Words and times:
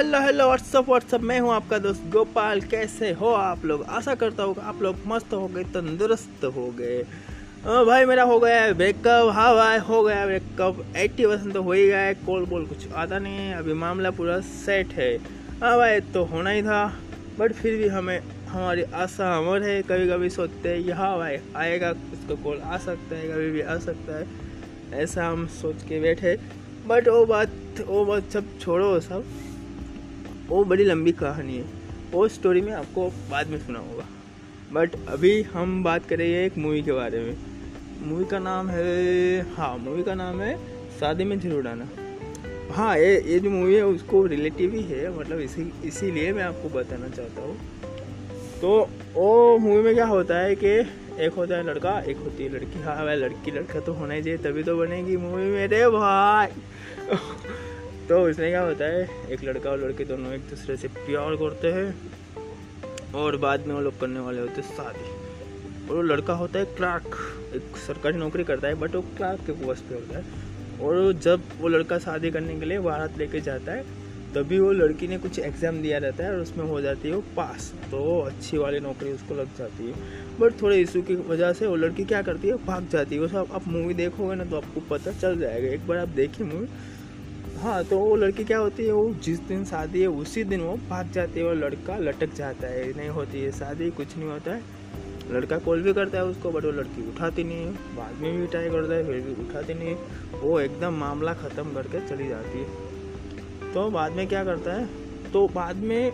Hello 0.00 0.20
hello 0.20 0.44
what's up 0.46 0.86
WhatsApp 0.88 1.20
मैं 1.20 1.38
हूँ 1.40 1.52
आपका 1.52 1.78
दोस्त 1.78 2.02
गोपाल। 2.12 2.60
कैसे 2.64 3.10
हो 3.12 3.30
आप 3.30 3.64
लोग? 3.64 3.82
आशा 3.86 4.14
करता 4.14 4.42
हूँ 4.42 4.54
आप 4.60 4.80
लोग 4.82 5.00
मस्त 5.06 5.32
हो 5.32 5.48
गए 5.48 5.64
तंदुरुस्त 5.74 6.44
हो 6.46 6.64
गए 6.78 7.02
भाई, 7.64 8.04
मेरा 8.04 8.22
हो 8.22 8.38
गया 8.40 8.62
है 8.62 8.72
ब्रेकअप 8.74 9.32
हाँ 9.34 9.54
भाई 9.54 9.78
हो 9.88 10.02
गया 10.02 10.24
ब्रेकअप 10.26 10.82
एट्टी 10.96 11.26
परसेंट 11.26 11.52
तो 11.54 11.62
हो 11.62 11.72
ही 11.72 11.86
गया 11.86 11.98
है, 11.98 12.14
कॉल 12.16 12.46
बोल 12.46 12.64
कुछ 12.66 12.92
आता 12.92 13.18
नहीं 13.18 13.36
है, 13.38 13.58
अभी 13.58 13.72
मामला 13.74 14.10
पूरा 14.10 14.38
सेट 14.42 14.92
है। 14.92 15.12
हाँ 15.60 15.76
भाई 15.78 16.00
तो 16.14 16.24
होना 16.24 16.50
ही 16.50 16.62
था 16.62 16.84
बट 17.38 17.52
फिर 17.52 17.76
भी 17.78 17.88
हमें, 17.88 18.18
हमारी 18.48 18.82
आशा 18.94 19.36
अमर 19.36 19.62
है 19.62 19.80
कभी 19.82 20.08
कभी 20.10 20.30
सोचते 20.30 20.68
हैं 20.68 20.84
कि 20.84 20.90
हाँ 20.92 21.16
भाई 21.18 21.36
आएगा 21.56 21.90
उसको 21.90 22.36
कॉल 22.44 22.60
आ 22.60 22.78
सकता 22.78 23.16
है, 23.16 23.28
कभी 23.28 23.50
भी 23.50 23.60
आ 23.60 23.76
सकता 23.80 24.18
है। 24.18 25.02
ऐसा 25.02 25.26
हम 25.26 25.46
सोच 25.60 25.82
के 25.82 26.00
बैठे। 26.00 26.36
बट 26.86 27.08
वो 27.08 27.24
बात 27.26 27.84
वो 27.86 28.04
बात 28.04 28.30
सब 28.32 28.58
छोड़ो, 28.60 28.98
सब। 29.00 29.24
वो 30.50 30.62
बड़ी 30.64 30.84
लंबी 30.84 31.12
कहानी 31.12 31.56
है। 31.56 31.64
वो 32.12 32.26
स्टोरी 32.28 32.60
में 32.60 32.72
आपको 32.72 33.06
बाद 33.30 33.48
में 33.48 33.58
सुना 33.58 33.78
होगा। 33.80 34.04
बट 34.72 34.94
अभी 35.08 35.40
हम 35.52 35.82
बात 35.84 36.06
करेंगे 36.06 36.44
एक 36.44 36.56
मूवी 36.58 36.82
के 36.82 36.92
बारे 36.92 37.20
में। 37.20 37.36
मूवी 38.02 38.24
का 38.24 38.38
नाम 38.38 38.68
है 38.70 39.40
हाँ 39.54 39.76
मूवी 39.78 40.02
का 40.02 40.14
नाम 40.14 40.40
है 40.40 40.56
शादी 41.00 41.24
में 41.24 41.38
ज़रूर 41.40 41.66
आना 41.68 41.88
हाँ 42.70 42.96
ये 42.98 43.20
ये 43.22 43.38
जो 43.40 43.50
मूवी 43.50 43.74
है 43.74 43.84
उसको 43.86 44.24
रिलेटिव 44.26 44.74
ही 44.74 44.82
है 44.84 45.18
मतलब 45.18 45.40
इसी, 45.40 45.72
इसीलिए 45.84 46.32
मैं 46.32 46.42
आपको 46.44 46.68
बताना 46.68 47.08
चाहता 47.08 47.42
हूँ। 47.42 47.56
तो 48.60 48.88
वो 49.14 49.58
मूवी 49.58 49.82
में 49.82 49.94
क्या 49.94 50.06
होता 50.06 50.38
है 50.38 50.54
कि 50.54 50.68
एक 51.24 51.32
होता 51.36 51.56
है 51.56 51.66
लड़का, 51.66 51.98
एक 52.00 52.16
होती 52.16 52.44
है 52.44 52.52
लड़की। 52.52 52.82
हाँ 52.82 52.96
भाई 53.04 53.16
लड़की, 53.16 53.50
लड़का 53.50 53.80
तो 53.80 53.92
होना 53.92 54.14
ही 54.14 54.22
चाहिए, 54.22 54.38
तभी 54.38 54.62
तो 54.62 54.76
बनेगी 54.76 55.16
मूवी 55.16 55.44
मेरे 55.44 55.86
भाई। 55.88 56.46
तो 58.10 58.28
इसमें 58.28 58.48
क्या 58.50 58.60
होता 58.60 58.84
है, 58.84 59.02
एक 59.30 59.42
लड़का 59.44 59.70
और 59.70 59.78
लड़की 59.78 60.04
दोनों 60.04 60.32
एक 60.34 60.48
दूसरे 60.50 60.76
से 60.76 60.88
प्यार 60.88 61.34
करते 61.36 61.70
हैं 61.72 63.12
और 63.14 63.36
बाद 63.36 63.66
में 63.66 63.74
वो 63.74 63.80
लोग 63.80 63.98
करने 64.00 64.20
वाले 64.20 64.40
होते 64.40 64.60
हैं 64.60 64.74
शादी। 64.76 65.04
और 65.88 65.96
वो 65.96 66.02
लड़का 66.02 66.34
होता 66.34 66.58
है 66.58 66.64
क्लार्क, 66.76 67.16
एक 67.56 67.76
सरकारी 67.78 68.18
नौकरी 68.18 68.44
करता 68.44 68.68
है 68.68 68.74
बट 68.74 68.94
वो 68.94 69.02
क्लार्क 69.16 69.46
के 69.46 69.52
पोस्ट 69.62 69.84
पे 69.84 69.94
होता 69.94 70.18
है। 70.18 70.24
और 70.80 71.12
जब 71.22 71.42
वो 71.60 71.68
लड़का 71.68 71.98
शादी 72.00 72.30
करने 72.30 72.58
के 72.60 72.66
लिए 72.66 72.78
भारत 72.80 73.18
लेके 73.18 73.40
जाता 73.40 73.72
है, 73.72 73.84
तभी 74.34 74.58
वो 74.58 74.72
लड़की 74.72 75.08
ने 75.08 75.18
कुछ 75.18 75.38
एग्ज़ाम 75.38 75.80
दिया 75.82 75.98
रहता 75.98 76.24
है 76.24 76.32
और 76.32 76.40
उसमें 76.40 76.66
हो 76.66 76.80
जाती 76.80 77.08
है 77.08 77.14
वो 77.14 77.24
पास 77.36 77.72
तो 77.90 78.20
अच्छी 78.20 78.58
वाली 78.58 78.80
नौकरी 78.80 79.12
उसको 79.12 79.34
लग 79.34 79.56
जाती 79.58 79.86
है। 79.86 80.38
बट 80.40 80.60
थोड़े 80.62 80.80
इशू 80.80 81.02
की 81.02 81.14
वजह 81.26 81.52
से 81.52 81.66
वो 81.66 81.76
लड़की 81.76 82.04
क्या 82.04 82.22
करती 82.22 82.48
है, 82.48 82.64
भाग 82.66 82.88
जाती 82.92 83.14
है। 83.14 83.20
वो 83.20 83.28
सब, 83.28 83.52
आप 83.52 83.68
मूवी 83.68 83.94
देखोगे 83.94 84.34
ना 84.34 84.44
तो 84.44 84.56
आपको 84.56 84.80
पता 84.90 85.12
चल 85.12 85.38
जाएगा। 85.40 85.68
एक 85.68 85.86
बार 85.86 85.98
आप 85.98 86.08
देखिए 86.16 86.46
मूवी 86.46 86.66
हाँ 87.60 87.82
तो 87.84 87.98
वो 87.98 88.14
लड़की 88.16 88.44
क्या 88.44 88.58
होती 88.58 88.84
है, 88.84 88.92
वो 88.92 89.14
जिस 89.24 89.38
दिन 89.38 89.64
शादी 89.64 90.00
है, 90.00 90.06
उसी 90.06 90.44
दिन 90.44 90.60
वो 90.60 90.76
भाग 90.90 91.10
जाती 91.12 91.40
है 91.40 91.46
और 91.46 91.54
लड़का 91.54 91.96
लटक 91.98 92.34
जाता 92.34 92.66
है। 92.66 92.96
नहीं 92.96 93.08
होती 93.08 93.40
है 93.40 93.50
शादी, 93.52 93.90
कुछ 93.90 94.16
नहीं 94.16 94.28
होता 94.28 94.54
है। 94.54 94.62
लड़का 95.32 95.58
कॉल 95.58 95.82
भी 95.82 95.92
करता 95.92 96.18
है 96.18 96.24
उसको, 96.24 96.50
बट 96.50 96.64
वो 96.64 96.70
लड़की 96.70 97.06
उठाती 97.08 97.44
नहीं 97.44 97.64
है। 97.66 97.72
बाद 97.96 98.22
में 98.22 98.40
भी 98.40 98.46
ट्राई 98.46 98.70
करता 98.70 98.94
है, 98.94 99.04
फिर 99.06 99.20
भी 99.20 99.32
उठाती 99.44 99.74
नहीं 99.74 99.88
है। 99.88 100.40
वो 100.40 100.58
एकदम 100.60 100.94
मामला 100.94 101.34
ख़त्म 101.34 101.74
करके 101.74 102.00
चली 102.08 102.28
जाती 102.28 102.58
है। 102.58 103.72
तो 103.74 103.88
बाद 103.90 104.12
में 104.12 104.26
क्या 104.28 104.44
करता 104.44 104.72
है 104.72 104.88
तो 105.32 105.46
बाद 105.48 105.76
में 105.76 106.12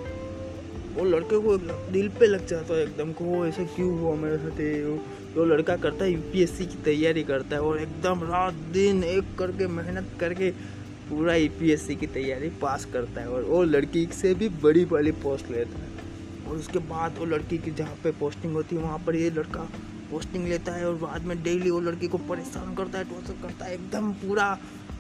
वो 0.97 1.05
लड़के 1.05 1.39
को 1.39 1.57
दिल 1.93 2.09
पे 2.09 2.27
लग 2.27 2.47
जाता 2.47 2.75
है 2.75 2.83
एकदम 2.83 3.13
को 3.13 3.25
वो 3.25 3.45
ऐसे 3.47 3.65
क्यों 3.65 3.99
हुआ 3.99 4.15
मेरे 4.17 4.37
साथ 4.39 5.35
तो 5.35 5.45
लड़का 5.45 5.77
करता 5.77 6.05
है 6.05 6.11
यूपीएससी 6.13 6.67
की 6.67 6.83
तैयारी 6.85 7.23
करता 7.23 7.57
है 7.57 7.63
और 7.63 7.81
एकदम 7.83 8.23
रात 8.23 8.55
दिन 8.73 9.03
एक 9.05 9.35
करके 9.39 9.67
मेहनत 9.67 10.11
करके 10.21 10.51
पूरा 11.09 11.35
यूपीएससी 11.35 11.95
की 11.97 12.07
तैयारी 12.09 12.49
पास 12.63 12.85
करता 12.93 13.21
है 13.21 13.29
और 13.29 13.43
वो 13.45 13.63
लड़की 13.65 14.07
से 14.13 14.35
भी 14.35 14.49
बड़ी 14.63 14.85
बड़ी 14.85 15.13
पोस्ट 15.23 15.51
लेता 15.51 15.79
है। 15.79 15.95
और 16.47 16.57
उसके 16.57 16.79
बाद 16.89 17.19
वो 17.19 17.25
लड़की 17.25 17.59
की 17.59 17.71
जहाँ 17.73 17.95
पे 18.05 18.11
पोस्टिंग 18.15 18.53
होती 18.55 18.77
है, 18.77 18.83
वहाँ 18.83 18.99
पर 19.07 19.17
ये 19.17 19.31
लड़का 19.31 19.69
पोस्टिंग 20.11 20.47
लेता 20.49 20.73
है 20.73 20.87
और 20.89 20.95
बाद 20.97 21.25
में 21.25 21.43
डेली 21.43 21.71
वो 21.71 21.81
लड़की 21.81 22.09
को 22.09 22.19
परेशान 22.19 22.75
करता 22.75 22.99
है 22.99 23.05
टॉर्चर 23.05 23.43
करता 23.43 23.65
है, 23.65 23.75
एकदम 23.75 24.13
पूरा 24.17 24.47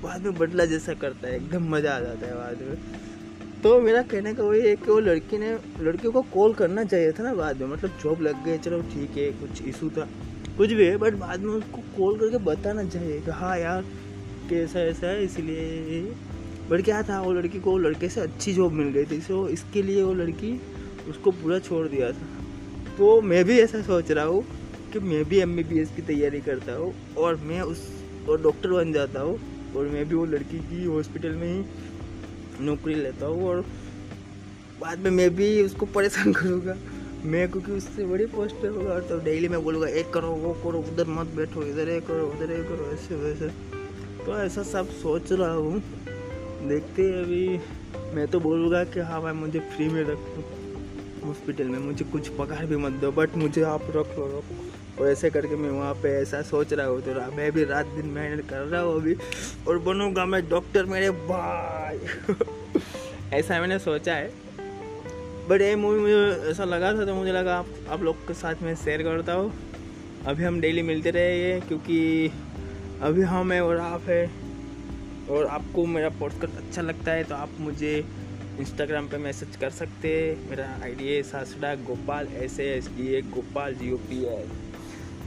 बाद 0.03 0.25
में 0.25 0.34
बदला 0.34 0.65
जैसा 0.65 0.94
करता 0.94 1.28
है, 1.28 1.37
एकदम 1.37 1.69
मज़ा 1.71 1.94
आ 1.97 2.00
जाता 2.00 2.27
है 2.27 2.34
बाद 2.34 2.62
में। 2.62 2.77
तो 3.62 3.81
मेरा 3.81 4.03
कहने 4.05 4.33
का 4.34 4.43
वही 4.43 4.61
है 4.61 4.75
कि 4.77 4.91
वो 4.91 4.99
लड़की 5.00 5.38
ने, 5.38 5.53
लड़की 5.81 6.09
को 6.09 6.23
कॉल 6.34 6.53
करना 6.55 6.84
चाहिए 6.84 7.12
था 7.12 7.23
ना 7.23 7.34
बाद 7.34 7.61
में 7.61 7.69
मतलब 7.69 7.99
जॉब 8.03 8.23
लग 8.23 8.44
गई, 8.44 8.59
चलो 8.59 8.81
ठीक 8.84 9.17
है, 9.17 9.31
कुछ 9.33 9.62
इशू 9.65 9.91
था, 9.91 10.09
कुछ 10.56 10.73
भी 10.73 10.87
है 10.87 10.97
बट 10.97 11.15
बाद 11.17 11.41
में 11.41 11.53
उसको 11.55 11.83
कॉल 11.97 12.19
करके 12.19 12.38
बताना 12.44 12.84
चाहिए 12.84 13.21
कि 13.21 13.31
हाँ 13.33 13.56
यार 13.59 13.84
कैसा 14.49 14.81
ऐसा 14.81 14.91
ऐसा 14.91 15.07
है 15.07 15.25
इसलिए 15.25 16.01
बट 16.71 16.83
क्या 16.84 17.03
था, 17.03 17.21
वो 17.21 17.33
लड़की 17.33 17.59
को, 17.61 17.77
लड़के 17.79 18.09
से 18.09 18.21
अच्छी 18.21 18.53
जॉब 18.53 18.73
मिल 18.73 18.89
गई 18.89 19.05
थी 19.07 19.21
सो 19.21 19.49
इसके 19.49 19.83
लिए 19.83 20.03
वो 20.03 20.15
लड़की 20.15 20.53
उसको 21.11 21.31
पूरा 21.31 21.59
छोड़ 21.59 21.87
दिया 21.89 22.11
था। 22.12 22.27
तो 22.99 23.21
मैं 23.23 23.45
भी 23.45 23.59
ऐसा 23.61 23.83
सोच 23.83 24.11
रहा 24.11 24.25
हूँ 24.25 24.45
कि 24.93 24.99
मैं 25.01 25.25
भी 25.25 25.39
एमबीबीएस 25.41 25.91
की 25.97 26.03
तैयारी 26.03 26.41
करता 26.41 26.73
हूँ 26.73 26.95
और 27.19 27.37
मैं 27.45 27.61
उस, 27.62 27.87
और 28.29 28.43
डॉक्टर 28.43 28.71
बन 28.71 28.93
जाता 28.93 29.21
हूँ 29.21 29.39
और 29.77 29.87
मैं 29.87 30.09
भी 30.09 30.15
वो 30.15 30.25
लड़की 30.25 30.59
की 30.59 30.85
हॉस्पिटल 30.85 31.35
में 31.35 31.49
ही 31.49 32.65
नौकरी 32.67 32.95
लेता 32.95 33.27
हूँ 33.27 33.49
और 33.49 33.65
बाद 34.81 34.99
में 34.99 35.11
मैं 35.11 35.31
भी 35.37 35.62
उसको 35.62 35.87
परेशान 35.87 36.33
करूँगा। 36.33 36.77
मैं 37.25 37.51
क्योंकि 37.51 37.73
उससे 37.73 38.05
बड़ी 38.06 38.27
पोस्ट 38.27 38.65
होगा 38.65 38.99
तो 39.01 39.19
डेली 39.21 39.49
मैं 39.49 39.62
बोलूँगा, 39.65 39.89
एक 39.89 40.12
करो, 40.12 40.29
वो 40.29 40.53
करो, 40.65 40.79
उधर 40.93 41.06
मत 41.11 41.35
बैठो, 41.37 41.62
इधर 41.62 41.89
एक 41.89 42.06
करो, 42.06 42.27
उधर 42.27 42.53
एक 42.53 42.69
करो, 42.69 42.91
ऐसे, 42.93 43.15
वैसे। 43.15 43.75
तो 44.26 44.38
ऐसा 44.38 44.62
सब 44.62 44.88
सोच 44.88 45.32
रहा 45.32 45.53
हूँ। 45.53 45.82
देखते 46.69 47.03
हैं 47.03 47.22
अभी। 47.22 47.60
मैं 48.14 48.26
तो 48.26 48.41
बोलूँगा 48.41 48.84
कि 48.84 49.00
हाँ 49.00 49.22
भाई, 49.22 49.32
मुझे 49.32 49.59
फ्री 49.59 49.88
में 49.88 50.04
रखो। 50.04 50.44
हॉस्पिटल 51.26 51.64
में 51.64 51.78
मुझे 51.78 52.04
कुछ 52.04 52.28
पगार 52.28 52.66
भी 52.66 52.76
मत 52.76 52.92
दो 52.92 53.12
बट 53.12 53.37
मुझे 53.37 53.62
आप 53.62 53.82
रख 53.82 54.19
लो 54.19 54.26
रखो। 54.26 55.03
और 55.03 55.09
ऐसे 55.10 55.31
करके 55.31 55.56
मैं 55.56 55.70
वहाँ 55.70 55.94
पे 55.94 56.09
ऐसा 56.09 56.42
सोच 56.42 56.72
रहा 56.72 56.87
हूँ 56.87 57.00
तो 57.03 57.12
रहा, 57.12 57.31
मैं 57.31 57.53
भी 57.53 57.64
रात 57.64 57.87
दिन 57.87 58.06
मेहनत 58.06 58.50
कर 58.50 58.56
रहा 58.56 58.81
हूँ 58.81 58.97
अभी। 58.97 59.16
और 59.69 59.78
बनूँगा 59.78 60.25
मैं 60.25 60.48
डॉक्टर 60.48 60.84
मेरे 60.84 61.10
भाई। 61.10 61.98
ऐसा 63.32 63.60
मैंने 63.60 63.78
सोचा 63.78 64.14
है। 64.14 64.32
बट 65.48 65.60
ये 65.60 65.76
मूवी 65.76 66.00
मुझे 66.00 66.50
ऐसा 66.50 66.64
लगा 66.64 66.93
था 66.93 67.04
तो 67.04 67.14
मुझे 67.14 67.32
लगा 67.32 67.58
आप 67.58 67.66
आप 67.88 68.03
लोग 68.03 68.16
के 68.28 68.34
साथ 68.34 68.54
में 68.62 68.75
शेयर 68.75 69.03
करता 69.03 69.32
हूँ। 69.32 69.53
अभी 70.26 70.44
हम 70.44 70.60
डेली 70.60 70.82
मिलते 70.82 71.10
रहेंगे 71.10 71.60
क्योंकि 71.60 72.31
अभी 73.03 73.23
हम 73.23 73.51
है 73.53 73.61
और 73.65 73.77
आप 73.77 74.03
है। 74.09 74.25
और 75.31 75.47
आपको 75.47 75.84
मेरा 75.87 76.09
पॉडकास्ट 76.21 76.57
अच्छा 76.57 76.83
लगता 76.83 77.12
है 77.12 77.25
तो 77.25 77.34
आप 77.34 77.51
मुझे 77.61 77.93
इंस्टाग्राम 78.61 79.09
पे 79.09 79.19
मैसेज 79.19 79.57
कर 79.57 79.71
सकते 79.71 80.09
हैं। 80.11 80.49
मेरा 80.51 80.69
आईडी 80.84 81.09
है 81.09 81.23
सासडा 81.23 81.75
Gopal 81.83 82.29
S 82.35 82.59
S 82.61 82.89
D 82.97 83.09
A 83.15 83.21
Gopal 83.35 83.75
G 83.75 83.93
O 83.93 83.97
P 84.09 84.23
L 84.27 84.49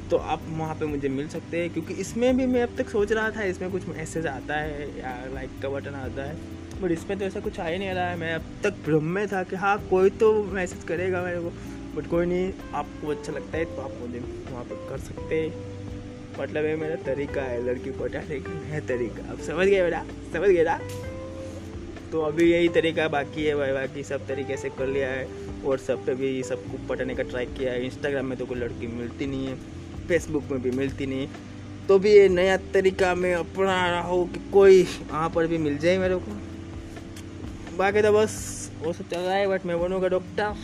तो 0.10 0.18
आप 0.18 0.44
वहाँ 0.50 0.76
पे 0.76 0.86
मुझे 0.86 1.10
मिल 1.10 1.28
सकते 1.28 1.62
हैं, 1.62 1.70
क्योंकि 1.74 1.94
इसमें 1.94 2.38
भी 2.38 2.46
मैं 2.46 2.64
अब 2.64 2.76
तक 2.78 2.90
सोच 2.90 3.12
रहा 3.12 3.30
था, 3.32 3.44
इसमें 3.44 3.72
कुछ 3.72 3.88
मैसेज 3.88 4.28
आता 4.28 4.56
है, 4.56 4.88
या 5.00 5.16
लाइक 5.34 5.62
का 5.62 5.70
बटन 5.70 5.96
आता 5.96 6.24
है 6.24 6.38
बट 6.82 6.92
इसमें 6.92 7.18
तो 7.20 7.26
ऐसा 7.26 7.40
कुछ 7.40 7.60
आ 7.60 7.68
ही 7.68 7.78
नहीं 7.78 7.90
रहा 7.90 8.10
है। 8.10 8.18
मैं 8.18 8.34
अब 8.34 8.46
तक 8.64 8.84
भ्रम 8.86 9.04
में 9.06 9.28
था 9.28 9.44
कि 9.44 9.56
हाँ 9.56 9.78
कोई 9.90 10.10
तो 10.10 10.32
मैसेज 10.44 10.84
करेगा 10.84 11.22
मेरे 11.24 11.40
को 11.40 11.52
बट 11.96 12.08
कोई 12.08 12.26
नहीं, 12.26 12.52
आपको 12.74 13.12
अच्छा 13.12 13.34
लगता 13.34 13.58
है 13.58 13.66
तो 13.66 13.82
आप 13.82 13.98
मुझे 14.02 14.20
वहाँ 14.52 14.64
पर 14.64 14.88
कर 14.90 14.98
सकते 15.04 15.36
हैं। 15.36 15.79
मतलब 16.40 16.66
ये 16.66 16.76
मेरा 16.76 16.96
तरीका 17.06 17.42
है, 17.42 17.64
लड़की 17.66 17.92
को 17.92 18.08
का 18.10 18.20
नया 18.22 18.80
तरीका। 18.88 19.32
अब 19.32 19.40
समझ 19.42 19.68
गए 19.68 19.82
बेटा? 19.82 20.04
समझ 20.34 20.50
गए 20.50 20.64
ना? 20.64 20.80
तो 22.12 22.22
अभी 22.22 22.52
यही 22.52 22.70
तरीका 22.70 23.08
बाकी 23.08 23.44
है 23.46 23.56
भाई, 23.56 23.72
बाकी 23.72 24.04
सब 24.04 24.28
तरीके 24.28 24.58
से 24.58 24.70
कर 24.70 24.88
लिया 24.88 25.10
है 25.10 25.28
व्हाट्सअप 25.64 26.06
पे 26.06 26.16
भी 26.16 26.32
सबको 26.44 26.78
पटाने 26.88 27.16
का 27.16 27.24
ट्राई 27.24 27.46
किया 27.48 27.72
है। 27.74 27.86
इंस्टाग्राम 27.86 28.26
में 28.26 28.38
तो 28.38 28.46
कोई 28.46 28.58
लड़की 28.58 28.88
मिलती 28.88 29.28
नहीं 29.28 29.48
है 29.48 29.56
फेसबुक 30.08 30.44
में 30.52 30.62
भी 30.62 30.72
मिलती 30.72 31.06
नहीं 31.06 31.28
तो 31.88 31.98
भी 32.00 32.12
ये 32.12 32.28
नया 32.30 32.56
तरीका 32.74 33.14
मैं 33.16 33.34
अपना 33.36 33.76
रहा 33.90 34.02
हूँ 34.02 34.28
कि 34.34 34.40
कोई 34.54 34.82
वहाँ 35.12 35.30
पर 35.30 35.48
भी 35.48 35.58
मिल 35.58 35.78
जाए 35.78 35.98
मेरे 35.98 36.16
को। 36.16 36.32
बाकी 37.78 38.02
तो 38.02 38.12
बस, 38.14 38.34
वो 38.82 38.94
सब 38.94 39.10
चल 39.10 39.20
रहा 39.20 39.36
है 39.36 39.48
बट 39.48 39.66
मैं 39.66 39.80
बनूँगा 39.80 40.08
डॉक्टर 40.08 40.56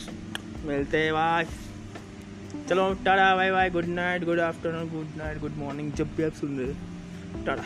मिलते 0.66 0.98
हैं 0.98 1.14
भाई 1.14 1.46
चलो, 2.70 2.94
Tata, 2.94 3.36
bye 3.36 3.52
bye 3.52 3.70
good 3.70 3.86
night 3.86 4.24
good 4.24 4.40
afternoon 4.40 4.90
good 4.90 5.18
night 5.18 5.40
good 5.40 5.52
morning 5.58 5.92
जब 5.94 6.16
भी 6.16 6.24
आप 6.24 6.34
सुन 6.34 6.58
रहे 6.60 6.74
टाटा। 7.46 7.64